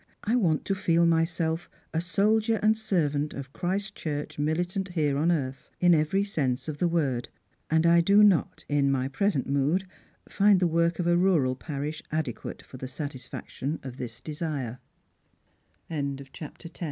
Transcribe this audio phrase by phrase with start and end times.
[0.23, 5.31] I want to feel mj'self a soldier and servant of Christ's church militant here on
[5.31, 7.29] earth, in every sense of the word;
[7.69, 9.85] and I do not m my present mood
[10.27, 13.13] find the work of a rural parish adequate for the sat